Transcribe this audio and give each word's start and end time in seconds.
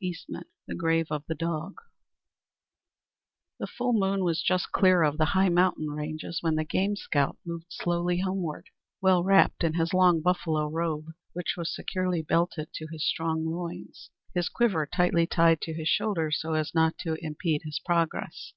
VII 0.00 0.16
THE 0.66 0.74
GRAVE 0.74 1.06
OF 1.12 1.24
THE 1.28 1.36
DOG 1.36 1.74
The 3.60 3.68
full 3.68 3.92
moon 3.92 4.24
was 4.24 4.42
just 4.42 4.72
clear 4.72 5.04
of 5.04 5.18
the 5.18 5.24
high 5.38 5.48
mountain 5.50 5.86
ranges 5.86 6.38
when 6.42 6.56
the 6.56 6.64
game 6.64 6.96
scout 6.96 7.36
moved 7.46 7.66
slowly 7.68 8.18
homeward, 8.18 8.70
well 9.00 9.22
wrapped 9.22 9.62
in 9.62 9.74
his 9.74 9.94
long 9.94 10.20
buffalo 10.20 10.66
robe, 10.68 11.12
which 11.32 11.54
was 11.56 11.72
securely 11.72 12.22
belted 12.22 12.72
to 12.72 12.88
his 12.90 13.06
strong 13.06 13.46
loins; 13.46 14.10
his 14.34 14.48
quiver 14.48 14.84
tightly 14.84 15.28
tied 15.28 15.60
to 15.60 15.72
his 15.72 15.86
shoulders 15.86 16.40
so 16.40 16.54
as 16.54 16.74
not 16.74 16.98
to 16.98 17.16
impede 17.24 17.62
his 17.62 17.78
progress. 17.78 18.52